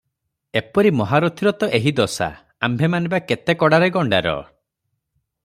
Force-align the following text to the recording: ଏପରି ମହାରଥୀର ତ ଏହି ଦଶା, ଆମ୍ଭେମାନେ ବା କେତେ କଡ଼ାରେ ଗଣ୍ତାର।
ଏପରି 0.61 0.91
ମହାରଥୀର 1.01 1.53
ତ 1.63 1.69
ଏହି 1.79 1.93
ଦଶା, 1.99 2.31
ଆମ୍ଭେମାନେ 2.69 3.13
ବା 3.15 3.21
କେତେ 3.33 3.57
କଡ଼ାରେ 3.65 3.93
ଗଣ୍ତାର। 3.99 4.35